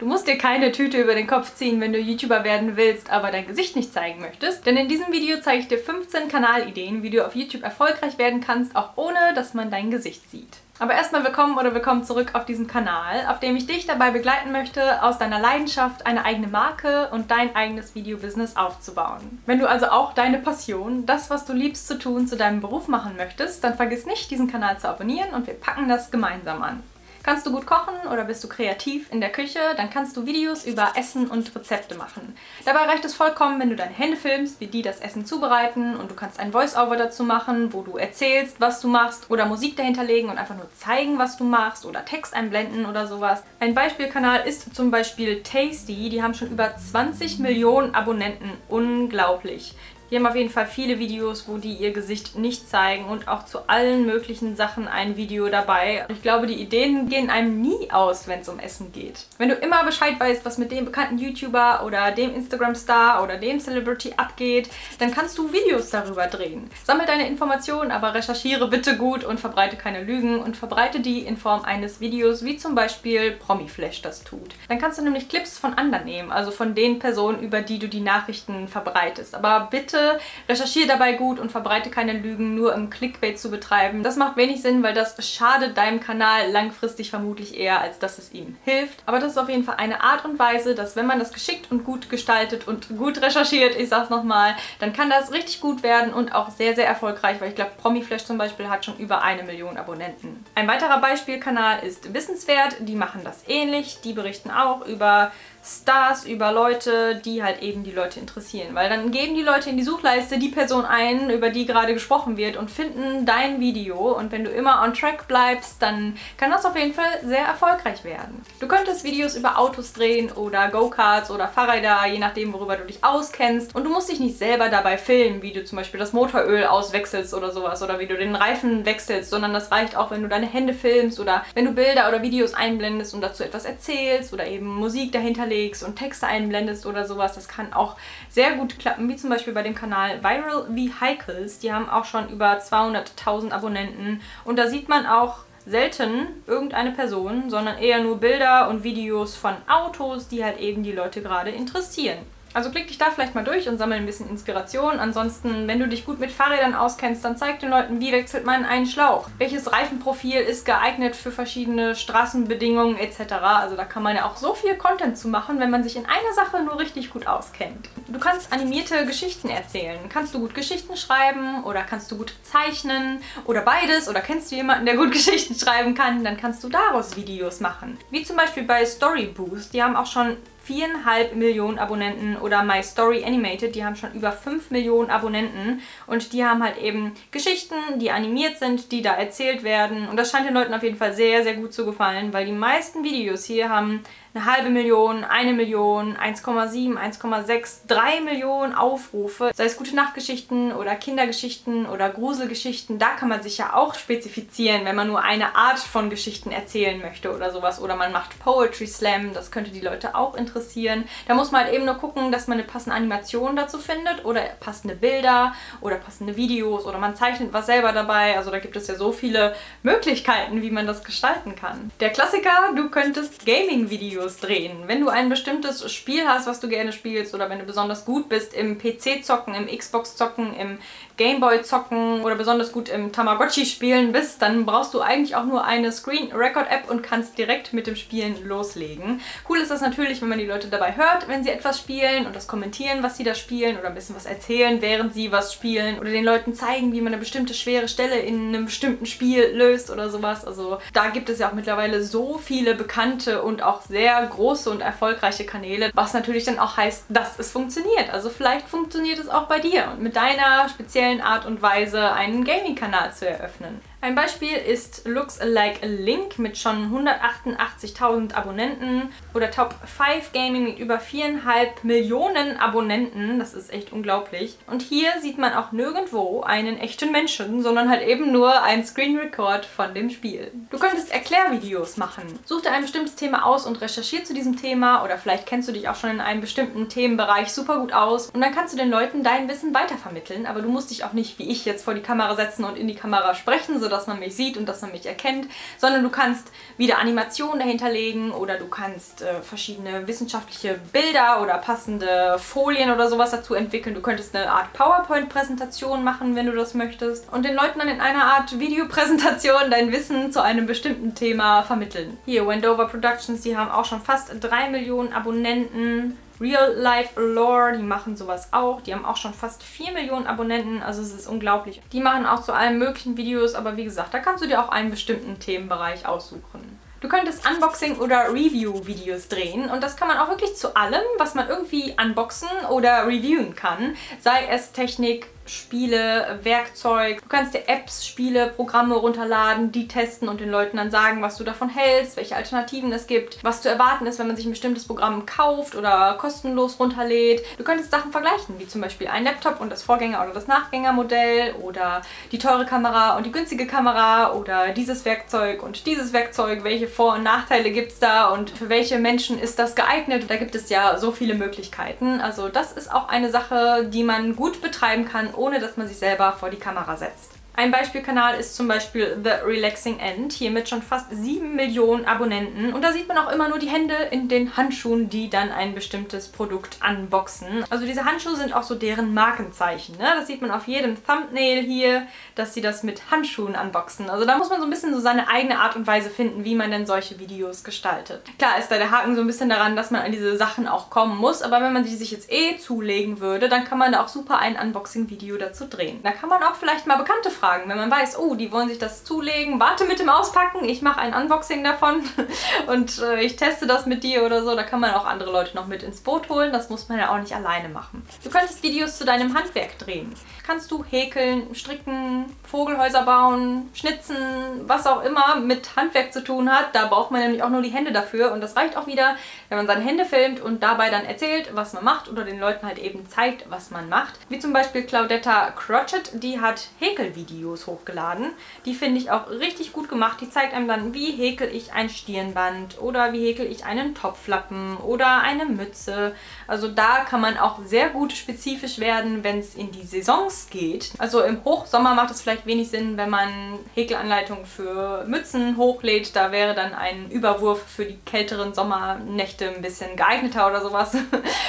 [0.00, 3.30] Du musst dir keine Tüte über den Kopf ziehen, wenn du YouTuber werden willst, aber
[3.30, 4.64] dein Gesicht nicht zeigen möchtest.
[4.64, 8.40] Denn in diesem Video zeige ich dir 15 Kanalideen, wie du auf YouTube erfolgreich werden
[8.40, 10.56] kannst, auch ohne, dass man dein Gesicht sieht.
[10.78, 14.52] Aber erstmal willkommen oder willkommen zurück auf diesem Kanal, auf dem ich dich dabei begleiten
[14.52, 19.42] möchte, aus deiner Leidenschaft eine eigene Marke und dein eigenes Videobusiness aufzubauen.
[19.44, 22.88] Wenn du also auch deine Passion, das, was du liebst zu tun, zu deinem Beruf
[22.88, 26.82] machen möchtest, dann vergiss nicht, diesen Kanal zu abonnieren und wir packen das gemeinsam an.
[27.22, 30.64] Kannst du gut kochen oder bist du kreativ in der Küche, dann kannst du Videos
[30.64, 32.34] über Essen und Rezepte machen.
[32.64, 36.10] Dabei reicht es vollkommen, wenn du deine Hände filmst, wie die das Essen zubereiten und
[36.10, 40.30] du kannst ein Voice-Over dazu machen, wo du erzählst, was du machst oder Musik dahinterlegen
[40.30, 43.42] und einfach nur zeigen, was du machst oder Text einblenden oder sowas.
[43.60, 48.52] Ein Beispielkanal ist zum Beispiel Tasty, die haben schon über 20 Millionen Abonnenten.
[48.68, 49.74] Unglaublich.
[50.10, 53.44] Die haben auf jeden Fall viele Videos, wo die ihr Gesicht nicht zeigen und auch
[53.44, 56.04] zu allen möglichen Sachen ein Video dabei.
[56.08, 59.26] Ich glaube, die Ideen gehen einem nie aus, wenn es um Essen geht.
[59.38, 63.60] Wenn du immer Bescheid weißt, was mit dem bekannten YouTuber oder dem Instagram-Star oder dem
[63.60, 66.68] Celebrity abgeht, dann kannst du Videos darüber drehen.
[66.82, 71.36] Sammel deine Informationen, aber recherchiere bitte gut und verbreite keine Lügen und verbreite die in
[71.36, 74.56] Form eines Videos, wie zum Beispiel Promiflash das tut.
[74.68, 77.88] Dann kannst du nämlich Clips von anderen nehmen, also von den Personen, über die du
[77.88, 79.36] die Nachrichten verbreitest.
[79.36, 84.02] Aber bitte bitte recherchiere dabei gut und verbreite keine Lügen, nur um Clickbait zu betreiben.
[84.02, 88.32] Das macht wenig Sinn, weil das schadet deinem Kanal langfristig vermutlich eher, als dass es
[88.32, 89.02] ihm hilft.
[89.06, 91.70] Aber das ist auf jeden Fall eine Art und Weise, dass wenn man das geschickt
[91.70, 96.12] und gut gestaltet und gut recherchiert, ich sag's nochmal, dann kann das richtig gut werden
[96.12, 99.42] und auch sehr, sehr erfolgreich, weil ich glaube, Promiflash zum Beispiel hat schon über eine
[99.42, 100.44] Million Abonnenten.
[100.54, 105.32] Ein weiterer Beispielkanal ist Wissenswert, die machen das ähnlich, die berichten auch über
[105.62, 108.74] Stars, über Leute, die halt eben die Leute interessieren.
[108.74, 112.36] Weil dann geben die Leute in die Suchleiste die Person ein, über die gerade gesprochen
[112.36, 114.16] wird und finden dein Video.
[114.16, 118.04] Und wenn du immer on track bleibst, dann kann das auf jeden Fall sehr erfolgreich
[118.04, 118.42] werden.
[118.58, 123.04] Du könntest Videos über Autos drehen oder Go-Karts oder Fahrräder, je nachdem, worüber du dich
[123.04, 123.74] auskennst.
[123.74, 127.34] Und du musst dich nicht selber dabei filmen, wie du zum Beispiel das Motoröl auswechselst
[127.34, 130.46] oder sowas oder wie du den Reifen wechselst, sondern das reicht auch, wenn du deine
[130.46, 134.66] Hände filmst oder wenn du Bilder oder Videos einblendest und dazu etwas erzählst oder eben
[134.66, 137.34] Musik dahinter hinterlegst und Texte einblendest oder sowas.
[137.34, 137.96] Das kann auch
[138.28, 141.58] sehr gut klappen, wie zum Beispiel bei dem Kanal Viral Vehicles.
[141.58, 147.50] Die haben auch schon über 200.000 Abonnenten und da sieht man auch selten irgendeine Person,
[147.50, 152.18] sondern eher nur Bilder und Videos von Autos, die halt eben die Leute gerade interessieren.
[152.52, 154.98] Also klick dich da vielleicht mal durch und sammle ein bisschen Inspiration.
[154.98, 158.64] Ansonsten, wenn du dich gut mit Fahrrädern auskennst, dann zeig den Leuten, wie wechselt man
[158.64, 159.28] einen Schlauch.
[159.38, 163.32] Welches Reifenprofil ist geeignet für verschiedene Straßenbedingungen etc.
[163.42, 166.06] Also da kann man ja auch so viel Content zu machen, wenn man sich in
[166.06, 167.88] einer Sache nur richtig gut auskennt.
[168.08, 169.98] Du kannst animierte Geschichten erzählen.
[170.08, 174.56] Kannst du gut Geschichten schreiben oder kannst du gut zeichnen oder beides oder kennst du
[174.56, 177.96] jemanden, der gut Geschichten schreiben kann, dann kannst du daraus Videos machen.
[178.10, 179.72] Wie zum Beispiel bei Storyboost.
[179.72, 184.32] Die haben auch schon viereinhalb Millionen Abonnenten oder My Story Animated, die haben schon über
[184.32, 189.62] 5 Millionen Abonnenten und die haben halt eben Geschichten, die animiert sind, die da erzählt
[189.62, 192.46] werden und das scheint den Leuten auf jeden Fall sehr, sehr gut zu gefallen, weil
[192.46, 194.02] die meisten Videos hier haben
[194.32, 199.50] eine halbe Million, eine Million, 1,7, 1,6, 3 Millionen Aufrufe.
[199.54, 204.84] Sei es gute Nachtgeschichten oder Kindergeschichten oder Gruselgeschichten, da kann man sich ja auch spezifizieren,
[204.84, 207.80] wenn man nur eine Art von Geschichten erzählen möchte oder sowas.
[207.80, 211.04] Oder man macht Poetry Slam, das könnte die Leute auch interessieren.
[211.26, 214.42] Da muss man halt eben nur gucken, dass man eine passende Animation dazu findet oder
[214.60, 218.36] passende Bilder oder passende Videos oder man zeichnet was selber dabei.
[218.36, 221.90] Also da gibt es ja so viele Möglichkeiten, wie man das gestalten kann.
[221.98, 224.82] Der Klassiker, du könntest Gaming-Videos Videos drehen.
[224.86, 228.28] Wenn du ein bestimmtes Spiel hast, was du gerne spielst oder wenn du besonders gut
[228.28, 230.78] bist im PC-Zocken, im Xbox-Zocken, im
[231.20, 236.88] Gameboy-Zocken oder besonders gut im Tamagotchi-Spielen bist, dann brauchst du eigentlich auch nur eine Screen-Record-App
[236.88, 239.20] und kannst direkt mit dem Spielen loslegen.
[239.46, 242.34] Cool ist das natürlich, wenn man die Leute dabei hört, wenn sie etwas spielen und
[242.34, 245.98] das kommentieren, was sie da spielen oder ein bisschen was erzählen, während sie was spielen
[245.98, 249.90] oder den Leuten zeigen, wie man eine bestimmte schwere Stelle in einem bestimmten Spiel löst
[249.90, 250.46] oder sowas.
[250.46, 254.80] Also da gibt es ja auch mittlerweile so viele bekannte und auch sehr große und
[254.80, 258.08] erfolgreiche Kanäle, was natürlich dann auch heißt, dass es funktioniert.
[258.10, 262.44] Also vielleicht funktioniert es auch bei dir und mit deiner speziellen Art und Weise einen
[262.44, 263.80] Gaming-Kanal zu eröffnen.
[264.02, 270.64] Ein Beispiel ist Looks Like a Link mit schon 188.000 Abonnenten oder Top 5 Gaming
[270.64, 273.38] mit über 4,5 Millionen Abonnenten.
[273.38, 274.56] Das ist echt unglaublich.
[274.66, 279.18] Und hier sieht man auch nirgendwo einen echten Menschen, sondern halt eben nur ein Screen
[279.18, 280.50] Record von dem Spiel.
[280.70, 282.24] Du könntest Erklärvideos machen.
[282.46, 285.72] Such dir ein bestimmtes Thema aus und recherchier zu diesem Thema oder vielleicht kennst du
[285.72, 288.88] dich auch schon in einem bestimmten Themenbereich super gut aus und dann kannst du den
[288.88, 292.00] Leuten dein Wissen weitervermitteln, aber du musst dich auch nicht wie ich jetzt vor die
[292.00, 295.04] Kamera setzen und in die Kamera sprechen, sodass man mich sieht und dass man mich
[295.04, 301.42] erkennt, sondern du kannst wieder Animationen dahinter legen oder du kannst äh, verschiedene wissenschaftliche Bilder
[301.42, 303.94] oder passende Folien oder sowas dazu entwickeln.
[303.94, 308.00] Du könntest eine Art PowerPoint-Präsentation machen, wenn du das möchtest und den Leuten dann in
[308.00, 312.16] einer Art Videopräsentation dein Wissen zu einem bestimmten Thema vermitteln.
[312.24, 316.16] Hier, Wendover Productions, die haben auch schon fast drei Millionen Abonnenten.
[316.40, 318.80] Real Life Lore, die machen sowas auch.
[318.80, 321.82] Die haben auch schon fast 4 Millionen Abonnenten, also es ist unglaublich.
[321.92, 324.70] Die machen auch zu allen möglichen Videos, aber wie gesagt, da kannst du dir auch
[324.70, 326.80] einen bestimmten Themenbereich aussuchen.
[327.00, 331.34] Du könntest Unboxing- oder Review-Videos drehen und das kann man auch wirklich zu allem, was
[331.34, 333.96] man irgendwie unboxen oder reviewen kann.
[334.20, 337.20] Sei es Technik, Spiele, Werkzeug.
[337.22, 341.36] Du kannst dir Apps, Spiele, Programme runterladen, die testen und den Leuten dann sagen, was
[341.36, 344.52] du davon hältst, welche Alternativen es gibt, was zu erwarten ist, wenn man sich ein
[344.52, 347.44] bestimmtes Programm kauft oder kostenlos runterlädt.
[347.58, 351.54] Du könntest Sachen vergleichen, wie zum Beispiel ein Laptop und das Vorgänger- oder das Nachgängermodell
[351.60, 356.62] oder die teure Kamera und die günstige Kamera oder dieses Werkzeug und dieses Werkzeug.
[356.62, 360.24] Welche Vor- und Nachteile gibt es da und für welche Menschen ist das geeignet?
[360.28, 362.20] Da gibt es ja so viele Möglichkeiten.
[362.20, 365.96] Also das ist auch eine Sache, die man gut betreiben kann, ohne dass man sich
[365.96, 367.39] selber vor die Kamera setzt.
[367.54, 372.72] Ein Beispielkanal ist zum Beispiel The Relaxing End, hier mit schon fast 7 Millionen Abonnenten.
[372.72, 375.74] Und da sieht man auch immer nur die Hände in den Handschuhen, die dann ein
[375.74, 377.64] bestimmtes Produkt unboxen.
[377.68, 379.98] Also diese Handschuhe sind auch so deren Markenzeichen.
[379.98, 380.06] Ne?
[380.16, 384.08] Das sieht man auf jedem Thumbnail hier, dass sie das mit Handschuhen unboxen.
[384.08, 386.54] Also da muss man so ein bisschen so seine eigene Art und Weise finden, wie
[386.54, 388.22] man denn solche Videos gestaltet.
[388.38, 390.88] Klar ist da der Haken so ein bisschen daran, dass man an diese Sachen auch
[390.88, 394.02] kommen muss, aber wenn man die sich jetzt eh zulegen würde, dann kann man da
[394.02, 396.00] auch super ein Unboxing-Video dazu drehen.
[396.02, 397.68] Da kann man auch vielleicht mal bekannte Fragen fragen.
[397.68, 401.00] Wenn man weiß, oh, die wollen sich das zulegen, warte mit dem Auspacken, ich mache
[401.00, 402.02] ein Unboxing davon
[402.66, 405.56] und äh, ich teste das mit dir oder so, da kann man auch andere Leute
[405.56, 406.52] noch mit ins Boot holen.
[406.52, 408.02] Das muss man ja auch nicht alleine machen.
[408.22, 410.14] Du könntest Videos zu deinem Handwerk drehen.
[410.50, 414.16] Kannst du häkeln, stricken, Vogelhäuser bauen, schnitzen,
[414.62, 416.74] was auch immer mit Handwerk zu tun hat.
[416.74, 419.14] Da braucht man nämlich auch nur die Hände dafür und das reicht auch wieder,
[419.48, 422.66] wenn man seine Hände filmt und dabei dann erzählt, was man macht oder den Leuten
[422.66, 424.14] halt eben zeigt, was man macht.
[424.28, 428.32] Wie zum Beispiel Claudetta Crotchet, die hat Häkelvideos Videos hochgeladen.
[428.64, 430.20] Die finde ich auch richtig gut gemacht.
[430.20, 434.78] Die zeigt einem dann, wie häkel ich ein Stirnband oder wie häkel ich einen Topflappen
[434.78, 436.12] oder eine Mütze.
[436.48, 440.92] Also da kann man auch sehr gut spezifisch werden, wenn es in die Saisons geht.
[440.98, 446.14] Also im Hochsommer macht es vielleicht wenig Sinn, wenn man Häkelanleitungen für Mützen hochlädt.
[446.14, 450.96] Da wäre dann ein Überwurf für die kälteren Sommernächte ein bisschen geeigneter oder sowas.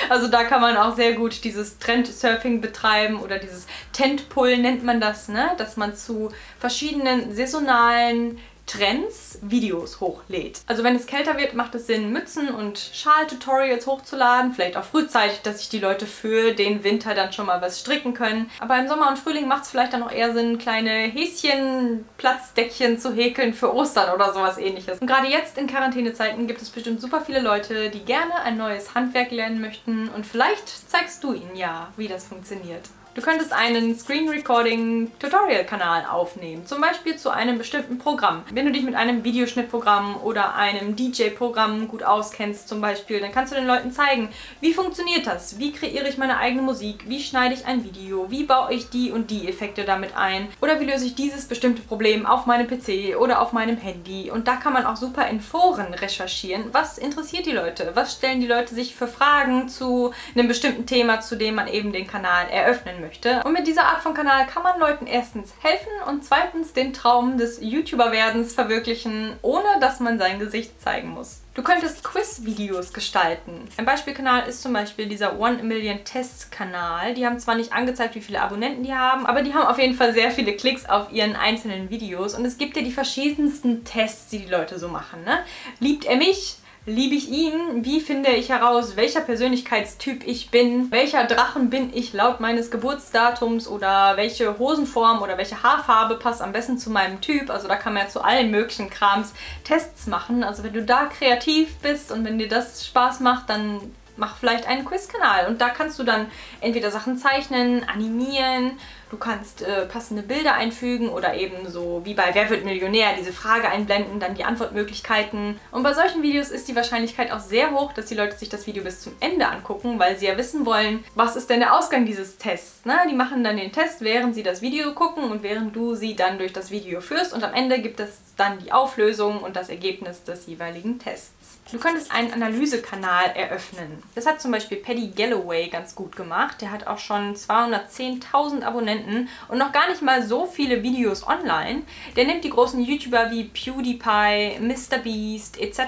[0.09, 4.99] Also da kann man auch sehr gut dieses Trendsurfing betreiben oder dieses Tentpull nennt man
[4.99, 5.51] das, ne?
[5.57, 6.29] Dass man man zu
[6.59, 8.39] verschiedenen saisonalen
[8.71, 10.61] Trends Videos hochlädt.
[10.65, 14.53] Also wenn es kälter wird, macht es Sinn, Mützen und Schal-Tutorials hochzuladen.
[14.53, 18.13] Vielleicht auch frühzeitig, dass sich die Leute für den Winter dann schon mal was stricken
[18.13, 18.49] können.
[18.59, 22.97] Aber im Sommer und Frühling macht es vielleicht dann auch eher Sinn, kleine Häschen, Platzdeckchen
[22.97, 24.99] zu häkeln für Ostern oder sowas ähnliches.
[24.99, 28.95] Und gerade jetzt in Quarantänezeiten gibt es bestimmt super viele Leute, die gerne ein neues
[28.95, 30.07] Handwerk lernen möchten.
[30.07, 32.87] Und vielleicht zeigst du ihnen ja, wie das funktioniert.
[33.13, 38.43] Du könntest einen Screen Recording Tutorial Kanal aufnehmen, zum Beispiel zu einem bestimmten Programm.
[38.53, 43.51] Wenn du dich mit einem Videoschnittprogramm oder einem DJ-Programm gut auskennst zum Beispiel, dann kannst
[43.51, 44.29] du den Leuten zeigen,
[44.61, 48.45] wie funktioniert das, wie kreiere ich meine eigene Musik, wie schneide ich ein Video, wie
[48.45, 50.47] baue ich die und die Effekte damit ein?
[50.61, 54.31] Oder wie löse ich dieses bestimmte Problem auf meinem PC oder auf meinem Handy.
[54.31, 58.39] Und da kann man auch super in Foren recherchieren, was interessiert die Leute, was stellen
[58.39, 62.47] die Leute sich für Fragen zu einem bestimmten Thema, zu dem man eben den Kanal
[62.49, 63.41] eröffnen möchte.
[63.43, 67.37] Und mit dieser Art von Kanal kann man Leuten erstens helfen und zweitens den Traum
[67.37, 71.41] des YouTuber-Werdens verwirklichen, ohne dass man sein Gesicht zeigen muss.
[71.53, 73.67] Du könntest Quiz-Videos gestalten.
[73.75, 77.13] Ein Beispielkanal ist zum Beispiel dieser One Million Tests Kanal.
[77.13, 79.95] Die haben zwar nicht angezeigt, wie viele Abonnenten die haben, aber die haben auf jeden
[79.95, 84.29] Fall sehr viele Klicks auf ihren einzelnen Videos und es gibt ja die verschiedensten Tests,
[84.29, 85.25] die die Leute so machen.
[85.25, 85.39] Ne?
[85.79, 86.55] Liebt er mich?
[86.87, 87.85] Liebe ich ihn?
[87.85, 90.89] Wie finde ich heraus, welcher Persönlichkeitstyp ich bin?
[90.89, 93.67] Welcher Drachen bin ich laut meines Geburtsdatums?
[93.67, 97.51] Oder welche Hosenform oder welche Haarfarbe passt am besten zu meinem Typ?
[97.51, 99.33] Also da kann man ja zu allen möglichen Krams
[99.63, 100.43] Tests machen.
[100.43, 103.79] Also wenn du da kreativ bist und wenn dir das Spaß macht, dann
[104.17, 108.71] mach vielleicht einen Quizkanal und da kannst du dann entweder Sachen zeichnen, animieren,
[109.11, 113.33] du kannst äh, passende Bilder einfügen oder eben so wie bei Wer wird Millionär diese
[113.33, 115.59] Frage einblenden, dann die Antwortmöglichkeiten.
[115.71, 118.65] Und bei solchen Videos ist die Wahrscheinlichkeit auch sehr hoch, dass die Leute sich das
[118.67, 122.05] Video bis zum Ende angucken, weil sie ja wissen wollen, was ist denn der Ausgang
[122.05, 122.85] dieses Tests.
[122.85, 122.95] Ne?
[123.09, 126.37] Die machen dann den Test, während sie das Video gucken und während du sie dann
[126.37, 130.23] durch das Video führst und am Ende gibt es dann die Auflösung und das Ergebnis
[130.23, 131.59] des jeweiligen Tests.
[131.71, 134.03] Du könntest einen Analysekanal eröffnen.
[134.13, 136.59] Das hat zum Beispiel Paddy Galloway ganz gut gemacht.
[136.59, 139.00] Der hat auch schon 210.000 Abonnenten
[139.47, 141.83] und noch gar nicht mal so viele Videos online.
[142.15, 145.79] Der nimmt die großen YouTuber wie PewDiePie, MrBeast etc.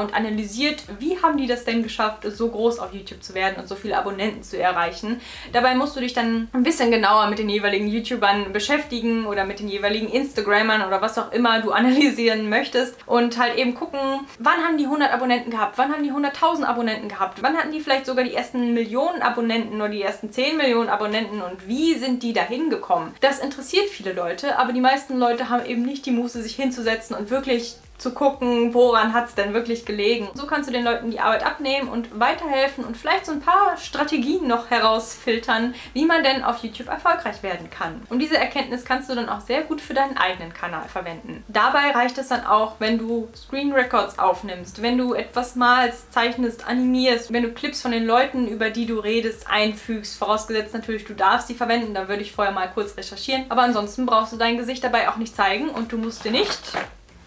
[0.00, 3.68] und analysiert, wie haben die das denn geschafft, so groß auf YouTube zu werden und
[3.68, 5.20] so viele Abonnenten zu erreichen.
[5.52, 9.60] Dabei musst du dich dann ein bisschen genauer mit den jeweiligen YouTubern beschäftigen oder mit
[9.60, 14.00] den jeweiligen Instagrammern oder was auch immer du analysieren möchtest und halt eben gucken,
[14.38, 17.80] wann haben die 100 Abonnenten gehabt, wann haben die 100.000 Abonnenten gehabt, wann hatten die
[17.80, 22.22] vielleicht sogar die ersten Millionen Abonnenten oder die ersten 10 Millionen Abonnenten und wie sind
[22.22, 23.14] die dahin gekommen.
[23.20, 27.16] Das interessiert viele Leute, aber die meisten Leute haben eben nicht die Muße, sich hinzusetzen
[27.16, 30.28] und wirklich zu gucken, woran hat es denn wirklich gelegen.
[30.34, 33.76] So kannst du den Leuten die Arbeit abnehmen und weiterhelfen und vielleicht so ein paar
[33.76, 38.02] Strategien noch herausfiltern, wie man denn auf YouTube erfolgreich werden kann.
[38.10, 41.44] Und diese Erkenntnis kannst du dann auch sehr gut für deinen eigenen Kanal verwenden.
[41.48, 46.66] Dabei reicht es dann auch, wenn du Screen Records aufnimmst, wenn du etwas malst, zeichnest,
[46.66, 51.14] animierst, wenn du Clips von den Leuten, über die du redest, einfügst, vorausgesetzt natürlich, du
[51.14, 53.44] darfst sie verwenden, da würde ich vorher mal kurz recherchieren.
[53.48, 56.58] Aber ansonsten brauchst du dein Gesicht dabei auch nicht zeigen und du musst dir nicht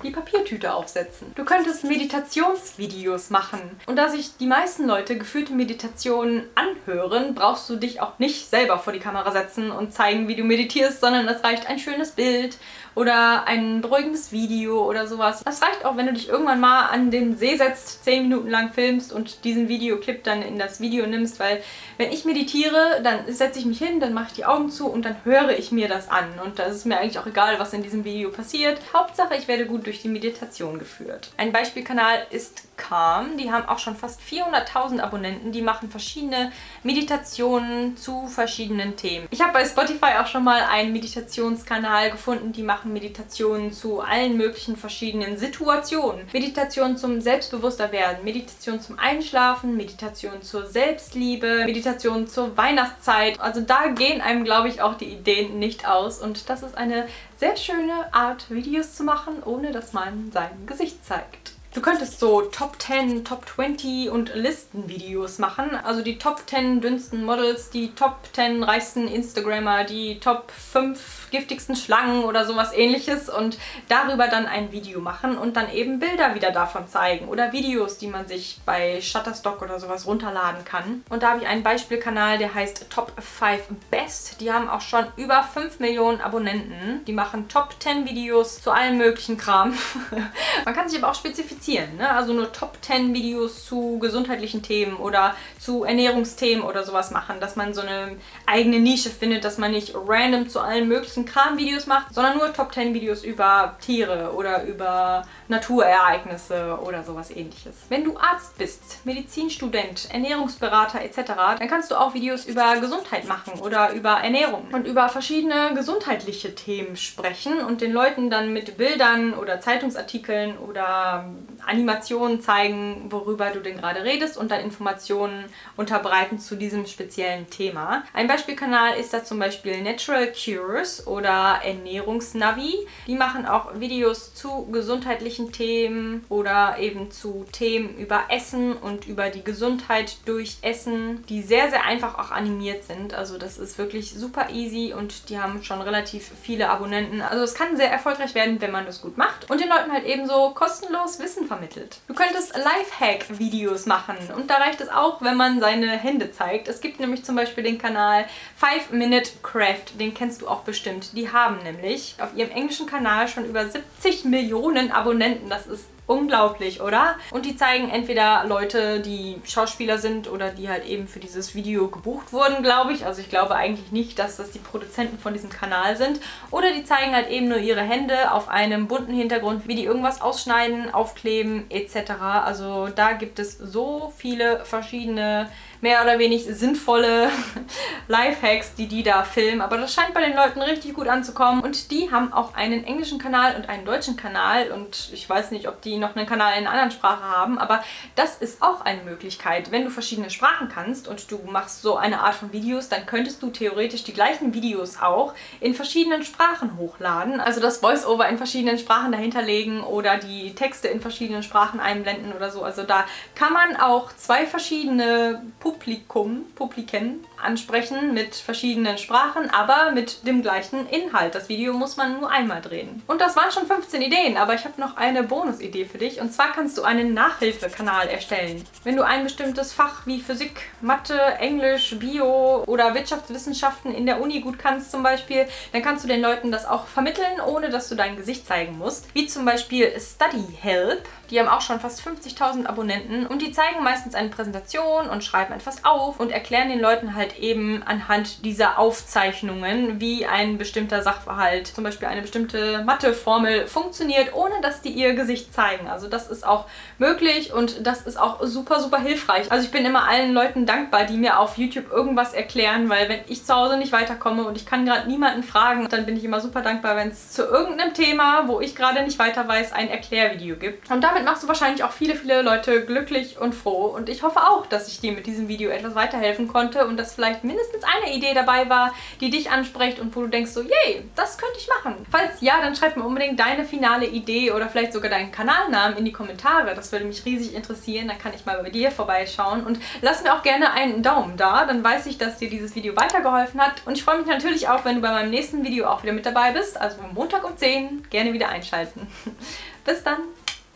[0.06, 1.32] die Papiertüte aufsetzen.
[1.36, 3.62] Du könntest Meditationsvideos machen.
[3.86, 8.80] Und da sich die meisten Leute geführte Meditationen anhören, brauchst du dich auch nicht selber
[8.80, 12.58] vor die Kamera setzen und zeigen, wie du meditierst, sondern es reicht ein schönes Bild
[12.96, 15.44] oder ein beruhigendes Video oder sowas.
[15.44, 18.72] Das reicht auch, wenn du dich irgendwann mal an den See setzt, 10 Minuten lang
[18.72, 21.62] filmst und diesen Videoclip dann in das Video nimmst, weil
[21.98, 25.04] wenn ich meditiere, dann setze ich mich hin, dann mache ich die Augen zu und
[25.04, 26.40] dann höre ich mir das an.
[26.44, 28.80] Und da ist es mir eigentlich auch egal, was in diesem Video passiert.
[28.94, 31.32] Hauptsache, ich werde gut durch die Meditation geführt.
[31.38, 33.38] Ein Beispielkanal ist Calm.
[33.38, 35.52] Die haben auch schon fast 400.000 Abonnenten.
[35.52, 36.52] Die machen verschiedene
[36.84, 39.28] Meditationen zu verschiedenen Themen.
[39.32, 42.52] Ich habe bei Spotify auch schon mal einen Meditationskanal gefunden.
[42.52, 46.28] Die machen Meditationen zu allen möglichen verschiedenen Situationen.
[46.34, 53.40] Meditation zum selbstbewusster werden, Meditation zum Einschlafen, Meditation zur Selbstliebe, Meditation zur Weihnachtszeit.
[53.40, 56.20] Also da gehen einem, glaube ich, auch die Ideen nicht aus.
[56.20, 61.04] Und das ist eine sehr schöne Art, Videos zu machen, ohne dass man sein Gesicht
[61.06, 61.55] zeigt.
[61.75, 65.75] Du könntest so Top 10, Top 20 und Listenvideos machen.
[65.75, 71.75] Also die Top 10 dünnsten Models, die Top 10 reichsten Instagrammer, die Top 5 giftigsten
[71.75, 73.58] Schlangen oder sowas ähnliches und
[73.89, 78.08] darüber dann ein Video machen und dann eben Bilder wieder davon zeigen oder Videos, die
[78.08, 81.03] man sich bei Shutterstock oder sowas runterladen kann.
[81.10, 84.39] Und da habe ich einen Beispielkanal, der heißt Top 5 Best.
[84.39, 87.03] Die haben auch schon über 5 Millionen Abonnenten.
[87.03, 89.74] Die machen Top 10 Videos zu allen möglichen Kram.
[90.63, 91.98] man kann sich aber auch spezifizieren spezifizieren.
[91.98, 92.10] Ne?
[92.10, 97.55] Also nur Top 10 Videos zu gesundheitlichen Themen oder zu Ernährungsthemen oder sowas machen, dass
[97.55, 102.13] man so eine eigene Nische findet, dass man nicht random zu allen möglichen Kram-Videos macht,
[102.13, 107.86] sondern nur Top 10 Videos über Tiere oder über Naturereignisse oder sowas ähnliches.
[107.89, 113.60] Wenn du Arzt bist, Medizinstudent, Ernährungsberater etc., dann kannst du auch Videos über Gesundheit machen
[113.62, 119.34] oder über Ernährung und über verschiedene gesundheitliche Themen sprechen und den Leuten dann mit Bildern
[119.34, 121.25] oder Zeitungsartikeln oder
[121.66, 125.46] Animationen zeigen, worüber du denn gerade redest und dann Informationen
[125.78, 128.04] unterbreiten zu diesem speziellen Thema.
[128.14, 132.88] Ein Beispielkanal ist da zum Beispiel Natural Cures oder Ernährungsnavi.
[133.08, 139.30] Die machen auch Videos zu gesundheitlichen Themen oder eben zu Themen über Essen und über
[139.30, 143.14] die Gesundheit durch Essen, die sehr, sehr einfach auch animiert sind.
[143.14, 147.22] Also das ist wirklich super easy und die haben schon relativ viele Abonnenten.
[147.22, 150.06] Also es kann sehr erfolgreich werden, wenn man das gut macht und den Leuten halt
[150.06, 152.00] ebenso kostenlos Wissen vermittelt.
[152.08, 156.68] Du könntest Lifehack-Videos machen und da reicht es auch, wenn man seine Hände zeigt.
[156.68, 158.25] Es gibt nämlich zum Beispiel den Kanal
[158.58, 161.16] 5 Minute Craft, den kennst du auch bestimmt.
[161.16, 165.50] Die haben nämlich auf ihrem englischen Kanal schon über 70 Millionen Abonnenten.
[165.50, 167.16] Das ist unglaublich, oder?
[167.32, 171.88] Und die zeigen entweder Leute, die Schauspieler sind oder die halt eben für dieses Video
[171.88, 173.06] gebucht wurden, glaube ich.
[173.06, 176.20] Also ich glaube eigentlich nicht, dass das die Produzenten von diesem Kanal sind.
[176.52, 180.22] Oder die zeigen halt eben nur ihre Hände auf einem bunten Hintergrund, wie die irgendwas
[180.22, 182.12] ausschneiden, aufkleben etc.
[182.46, 185.50] Also da gibt es so viele verschiedene
[185.86, 187.30] mehr oder weniger sinnvolle
[188.08, 189.62] Lifehacks, die die da filmen.
[189.62, 191.62] Aber das scheint bei den Leuten richtig gut anzukommen.
[191.62, 194.72] Und die haben auch einen englischen Kanal und einen deutschen Kanal.
[194.72, 197.60] Und ich weiß nicht, ob die noch einen Kanal in einer anderen Sprache haben.
[197.60, 197.84] Aber
[198.15, 199.72] das ist auch eine Möglichkeit.
[199.72, 203.44] Wenn du verschiedene Sprachen kannst und du machst so eine Art von Videos, dann könntest
[203.44, 207.39] du theoretisch die gleichen Videos auch in verschiedenen Sprachen hochladen.
[207.39, 212.50] Also das Voice-Over in verschiedenen Sprachen dahinterlegen oder die Texte in verschiedenen Sprachen einblenden oder
[212.50, 212.63] so.
[212.63, 220.25] Also da kann man auch zwei verschiedene Publikum, Publiken ansprechen mit verschiedenen Sprachen, aber mit
[220.25, 221.36] dem gleichen Inhalt.
[221.36, 223.03] Das Video muss man nur einmal drehen.
[223.08, 226.20] Und das waren schon 15 Ideen, aber ich habe noch eine Bonusidee für dich.
[226.22, 228.63] Und zwar kannst du einen Nachhilfekanal erstellen.
[228.84, 234.41] Wenn du ein bestimmtes Fach wie Physik, Mathe, Englisch, Bio oder Wirtschaftswissenschaften in der Uni
[234.41, 237.96] gut kannst zum Beispiel, dann kannst du den Leuten das auch vermitteln, ohne dass du
[237.96, 239.13] dein Gesicht zeigen musst.
[239.13, 241.08] Wie zum Beispiel Study Help.
[241.29, 245.53] Die haben auch schon fast 50.000 Abonnenten und die zeigen meistens eine Präsentation und schreiben
[245.65, 251.67] etwas auf und erklären den Leuten halt eben anhand dieser Aufzeichnungen, wie ein bestimmter Sachverhalt,
[251.67, 255.88] zum Beispiel eine bestimmte Matheformel funktioniert, ohne dass die ihr Gesicht zeigen.
[255.88, 256.65] Also das ist auch
[257.00, 259.51] möglich und das ist auch super, super hilfreich.
[259.51, 263.22] Also ich bin immer allen Leuten dankbar, die mir auf YouTube irgendwas erklären, weil wenn
[263.27, 266.41] ich zu Hause nicht weiterkomme und ich kann gerade niemanden fragen, dann bin ich immer
[266.41, 270.57] super dankbar, wenn es zu irgendeinem Thema, wo ich gerade nicht weiter weiß, ein Erklärvideo
[270.57, 270.91] gibt.
[270.91, 274.41] Und damit machst du wahrscheinlich auch viele, viele Leute glücklich und froh und ich hoffe
[274.41, 278.14] auch, dass ich dir mit diesem Video etwas weiterhelfen konnte und dass vielleicht mindestens eine
[278.14, 281.68] Idee dabei war, die dich anspricht und wo du denkst so, yay, das könnte ich
[281.68, 282.06] machen.
[282.12, 286.06] Falls ja, dann schreib mir unbedingt deine finale Idee oder vielleicht sogar deinen Kanalnamen in
[286.06, 286.74] die Kommentare.
[286.75, 288.08] Das würde mich riesig interessieren.
[288.08, 291.66] Dann kann ich mal bei dir vorbeischauen und lass mir auch gerne einen Daumen da.
[291.66, 293.82] Dann weiß ich, dass dir dieses Video weitergeholfen hat.
[293.86, 296.25] Und ich freue mich natürlich auch, wenn du bei meinem nächsten Video auch wieder mit
[296.25, 296.80] dabei bist.
[296.80, 299.08] Also Montag um 10 gerne wieder einschalten.
[299.86, 300.20] Bis dann.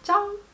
[0.04, 0.49] Ciao.